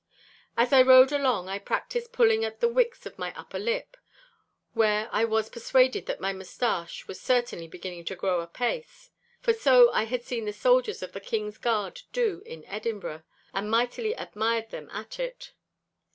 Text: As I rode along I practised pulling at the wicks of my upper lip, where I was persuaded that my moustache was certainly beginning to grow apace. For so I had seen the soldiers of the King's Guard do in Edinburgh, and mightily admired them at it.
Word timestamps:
As 0.57 0.73
I 0.73 0.81
rode 0.81 1.11
along 1.11 1.47
I 1.47 1.59
practised 1.59 2.11
pulling 2.11 2.43
at 2.43 2.59
the 2.59 2.67
wicks 2.67 3.05
of 3.05 3.19
my 3.19 3.31
upper 3.39 3.59
lip, 3.59 3.95
where 4.73 5.07
I 5.11 5.25
was 5.25 5.47
persuaded 5.51 6.07
that 6.07 6.19
my 6.19 6.33
moustache 6.33 7.05
was 7.07 7.21
certainly 7.21 7.67
beginning 7.67 8.05
to 8.05 8.15
grow 8.15 8.41
apace. 8.41 9.11
For 9.41 9.53
so 9.53 9.91
I 9.91 10.05
had 10.05 10.23
seen 10.23 10.45
the 10.45 10.53
soldiers 10.53 11.03
of 11.03 11.11
the 11.11 11.19
King's 11.21 11.59
Guard 11.59 12.01
do 12.13 12.41
in 12.47 12.65
Edinburgh, 12.65 13.21
and 13.53 13.69
mightily 13.69 14.13
admired 14.13 14.71
them 14.71 14.89
at 14.91 15.19
it. 15.19 15.53